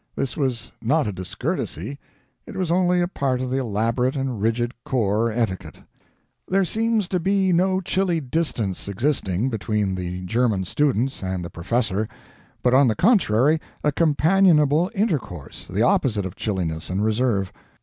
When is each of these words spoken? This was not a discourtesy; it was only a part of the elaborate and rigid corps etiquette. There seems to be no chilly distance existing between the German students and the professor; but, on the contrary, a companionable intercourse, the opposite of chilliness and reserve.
This 0.15 0.35
was 0.35 0.71
not 0.81 1.05
a 1.05 1.11
discourtesy; 1.11 1.99
it 2.47 2.55
was 2.55 2.71
only 2.71 3.01
a 3.01 3.07
part 3.07 3.39
of 3.39 3.51
the 3.51 3.59
elaborate 3.59 4.15
and 4.15 4.41
rigid 4.41 4.73
corps 4.83 5.29
etiquette. 5.29 5.77
There 6.47 6.65
seems 6.65 7.07
to 7.09 7.19
be 7.19 7.53
no 7.53 7.81
chilly 7.81 8.19
distance 8.19 8.87
existing 8.87 9.49
between 9.51 9.93
the 9.93 10.21
German 10.25 10.63
students 10.65 11.21
and 11.21 11.45
the 11.45 11.51
professor; 11.51 12.07
but, 12.63 12.73
on 12.73 12.87
the 12.87 12.95
contrary, 12.95 13.59
a 13.83 13.91
companionable 13.91 14.89
intercourse, 14.95 15.67
the 15.67 15.83
opposite 15.83 16.25
of 16.25 16.35
chilliness 16.35 16.89
and 16.89 17.05
reserve. 17.05 17.53